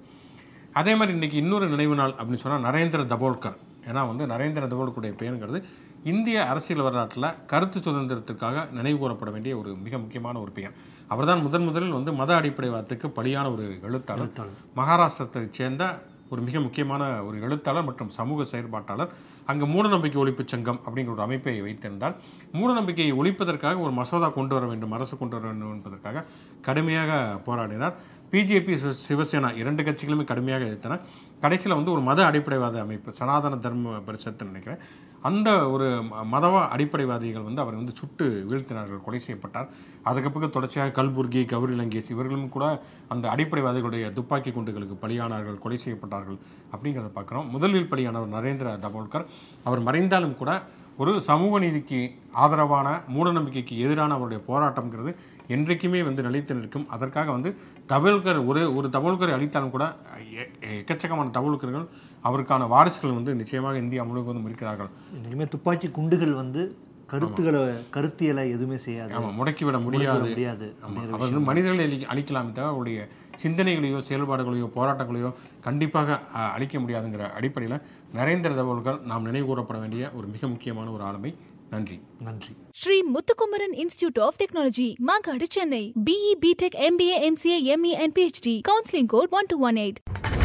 [0.73, 3.57] அதே மாதிரி இன்றைக்கி இன்னொரு நினைவு நாள் அப்படின்னு சொன்னால் நரேந்திர தபோல்கர்.
[3.87, 5.63] ஏன்னா வந்து நரேந்திர தபோல்கருடைய பெயருங்கிறது
[6.11, 10.75] இந்திய அரசியல் வரலாற்றில் கருத்து சுதந்திரத்திற்காக நினைவு கூறப்பட வேண்டிய ஒரு மிக முக்கியமான ஒரு பெயர்.
[11.07, 14.31] அவர்தான் முதன் முதலில் வந்து மத அடிப்படைவாதத்துக்கு பலியான ஒரு எழுத்தாளர்.
[14.75, 15.85] மகாராஷ்டிரத்தைச் சேர்ந்த
[16.29, 19.11] ஒரு மிக முக்கியமான ஒரு எழுத்தாளர் மற்றும் சமூக செயற்பாட்டாளர்.
[19.45, 22.15] அங்கு மூடநம்பிக்கை ஒழிப்புச் சங்கம் அப்படிங்கிற ஒரு அமைப்பை வைத்திருந்தார்.
[22.53, 26.23] மூடநம்பிக்கையை ஒழிப்பதற்காக ஒரு மசோதா கொண்டு வர வேண்டும் அரசு கொண்டு வர வேண்டும் என்பதற்காக
[26.61, 27.11] கடுமையாக
[27.45, 27.95] போராடினார்.
[28.31, 30.99] பிஜேபி சிவசேனா இரண்டு கட்சிகளுமே கடுமையாக எதிர்த்தன.
[31.41, 34.79] கடைசியில் வந்து ஒரு மத அடிப்படைவாத அமைப்பு சனாதன தர்ம பரிஷத்துன்னு நினைக்கிறேன்.
[35.21, 39.69] அந்த ஒரு ம- மதவ அடிப்படைவாதிகள் வந்து அவர் வந்து சுட்டு வீழ்த்தினார்கள் கொலை செய்யப்பட்டார்.
[40.03, 46.37] அதுக்கப்புறம் தொடர்ச்சியாக கல்புர்கி கௌரி லங்கேஷ் இவர்களும் கூட அந்த அடிப்படைவாதிகளுடைய துப்பாக்கி குண்டுகளுக்கு பலியானார்கள் கொலை செய்யப்பட்டார்கள்
[46.71, 47.49] அப்படிங்கிறத பார்க்குறோம்.
[47.49, 49.25] முதலில் பலியானவர் நரேந்திர தபோல்கர்.
[49.63, 50.61] அவர் மறைந்தாலும் கூட
[50.97, 55.15] ஒரு சமூக நீதிக்கு ஆதரவான மூடநம்பிக்கைக்கு எதிரான அவருடைய போராட்டம்ங்கிறது
[55.47, 56.89] என்றைக்குமே வந்து நிலைத்து நிற்கும்.
[56.89, 57.55] அதற்காக வந்து
[57.89, 59.95] தபோல்கர் ஒரு ஒரு தபோல்கரை அளித்தாலும் கூட
[60.33, 61.87] எ- எக்கச்சக்கமான தபோல்கர்கள்
[62.23, 64.87] அவருக்கான வாரிசுகள் வந்து நிச்சயமாக இந்தியா முழுவதும் இருக்கிறார்கள்.
[65.25, 67.61] இனிமே துப்பாக்கி குண்டுகள் வந்து கருத்துக்களை
[67.93, 69.13] கருத்தியலை எதுவுமே செய்யாது.
[69.13, 70.19] ஆமாம் முடக்கிவிட முடியாது.
[70.19, 70.75] முடியாது.
[70.83, 73.07] அவர் வந்து மனிதர்களை அழி அழிக்கலாமே தவிர அவருடைய
[73.43, 77.81] சிந்தனைகளையோ செயல்பாடுகளையோ போராட்டங்களையோ கண்டிப்பாக அழிக்க முடியாதுங்கிற அடிப்படையில்
[78.15, 81.35] நரேந்திர தகவல்கள் நாம் நினைவு கூறப்பட வேண்டிய ஒரு மிக முக்கியமான ஒரு ஆளுமை
[81.73, 85.83] நன்றி நன்றி Sri Muthukumaran Institute of Technology, Magadi, Chennai.
[86.07, 88.49] BE, BTech, MBA, MCA, ME, and PhD.
[88.63, 90.36] Counseling code 1218.